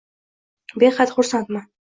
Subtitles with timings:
[0.85, 1.71] Behad xursandman.